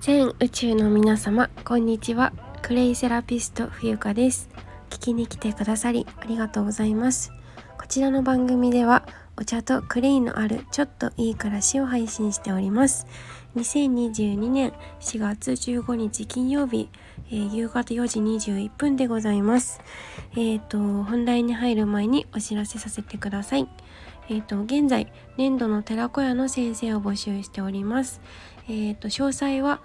[0.00, 2.32] 全宇宙の皆様こんにちは。
[2.62, 4.48] クレイセラピスト冬香です。
[4.90, 7.32] 聞きに来てくださりありがとうございます。
[7.76, 9.04] こちらの番組では
[9.36, 13.08] お茶とクレイのあるちょっといい暮らしを配信しております。
[13.56, 16.90] 2022年4月15日金曜日、
[17.30, 19.80] えー、夕方4時21分でございます。
[20.36, 23.68] えっ、ー、と本題に入る前にお知らせさせてください。
[24.28, 28.20] えっ、ー、と現在年度の寺子屋の先生を募集しております。
[28.68, 29.80] えっ、と詳細は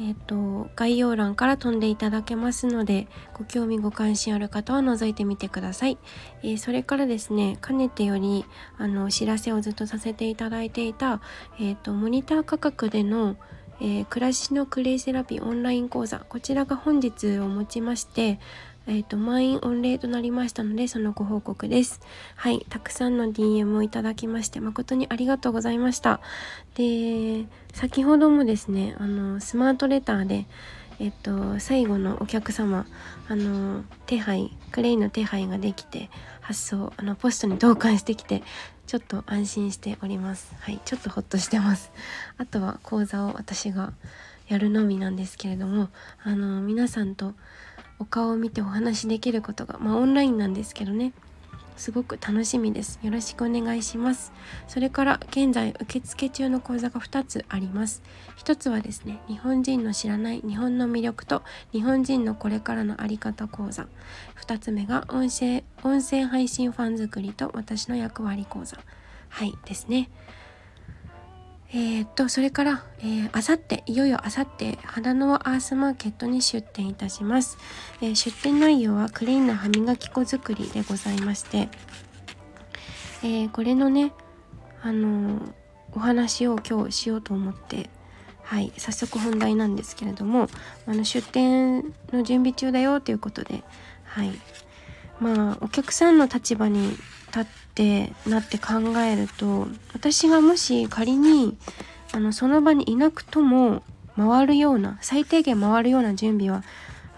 [0.00, 5.98] えーと、概要欄から飛んでいただけますのでご興味ご関心ある方は覗いてみてください、
[6.42, 8.44] えー、それからですねかねてより
[8.78, 11.20] あのお知らせをずっとさせていただいていた、
[11.58, 13.36] えーと、モニター価格での
[13.84, 18.38] えー、暮らしのクレイセラピーオンライン講座こちらが本日をもちまして
[18.86, 22.00] えっ、ー、と、満員御礼となりましたので、そのご報告です。
[22.34, 26.20] はい、たくさんの DM をいただきまして、誠にありがとうございました。
[26.74, 30.46] で、先ほどもですね、あの、スマートレターで、
[30.98, 32.86] えっと、最後のお客様、
[33.28, 38.42] あの、手配、クレイの手配ができて、発送、あの、ポストに投函してきて、
[38.86, 40.54] ちょっと安心しております。
[40.60, 41.92] はい、ちょっとほっとしてます。
[42.38, 43.92] あとは講座を私が
[44.48, 45.88] やるのみなんですけれども、
[46.22, 47.34] あの、皆さんと、
[47.98, 51.12] お顔を見てお話しできることがまあオンラインなんですけどね
[51.76, 52.98] すごく楽しみです。
[53.02, 54.32] よろしくお願いします。
[54.68, 58.02] それから現在受付中の講座が2つあります。
[58.38, 61.42] 1つはですね日本人の知らない日本の魅力と
[61.72, 63.86] 日本人のこれからの在り方講座。
[64.40, 68.78] 2つ目が音声音声配信ファン作りと私の役割講座。
[69.28, 70.10] はいですね。
[71.74, 77.56] えー、っと、それから、えー、あさって、いよいよあさって、花のアースマーケットに出店いたします。
[78.02, 81.70] えー、出店内容はクリーンな歯磨き粉作りでございまして、
[83.24, 84.12] え、これのね、
[84.82, 85.40] あの、
[85.94, 87.88] お話を今日しようと思って、
[88.42, 90.48] はい、早速本題なんですけれども、
[90.86, 93.62] あの出店の準備中だよということで、
[94.04, 94.32] はい、
[95.20, 96.90] まあお客さんの立場に
[97.28, 101.56] 立っってなって考えると私がもし仮に
[102.12, 103.82] あのその場にいなくとも
[104.14, 106.62] 回るような最低限回るような準備は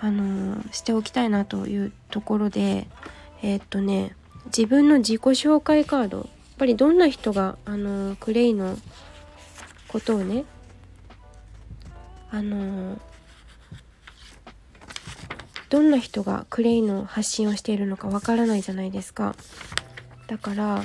[0.00, 2.86] あのしておきたいなというところで
[3.42, 4.14] えー、っとね
[4.46, 6.26] 自分の自己紹介カードやっ
[6.58, 8.78] ぱりどんな人があのクレイの
[9.88, 10.44] ことをね
[12.30, 13.00] あの
[15.68, 19.34] どんな人がクレイの発信をしているのかわからないじゃないですか。
[20.26, 20.84] だから、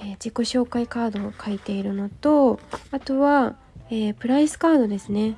[0.00, 3.56] えー、自己紹介カードを書いているのとあとは、
[3.90, 5.36] えー、プライスカードですね。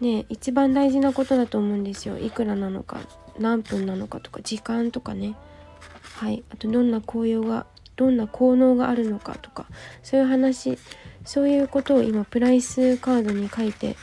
[0.00, 2.18] ね一番大事なことだと思うんですよ。
[2.18, 2.98] いくらなのか
[3.38, 5.36] 何分なのかとか時間とかね。
[6.14, 7.66] はいあとどんな紅葉が
[7.96, 9.66] どんな効能があるのかとか
[10.02, 10.78] そういう話
[11.24, 13.96] そういうことを今プライスカードに書いて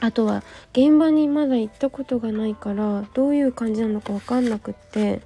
[0.00, 0.42] あとは
[0.72, 5.20] 現場にまだ行ったことがないからどういう感じなのか分かんなくって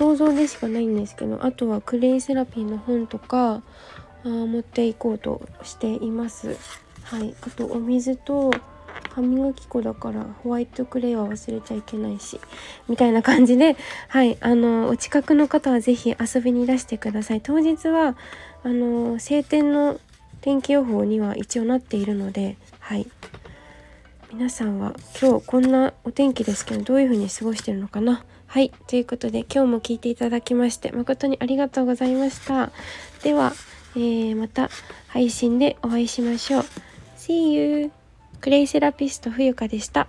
[0.00, 3.62] 想像でしかないんですけどあとはクレイセラピーの本とか
[4.24, 6.56] あ持っていこうとしています。
[7.02, 7.34] はい。
[7.42, 8.50] あとお水と
[9.10, 12.40] 歯磨き粉だからホワイトクレイは忘れちゃいけないし
[12.88, 13.76] みたいな感じで
[14.08, 14.38] はい。
[14.40, 17.42] あのお近くの方は是非遊びに出してください。
[17.42, 18.16] 当日は
[18.62, 20.00] あの晴天の
[20.40, 23.06] 天気予報には一応なっているのではい。
[24.32, 28.24] 皆さんは今日こんなお天気ですけどどういう風に過ごしてるのかな？
[28.52, 28.72] はい。
[28.88, 32.72] ということで、今日も聞いていただきまして、誠にありがとうございました。
[33.22, 33.52] では、
[33.94, 34.70] えー、また
[35.06, 36.64] 配信でお会いしましょう。
[37.16, 37.92] See you!
[38.40, 40.08] クレイセラピスト冬香でした。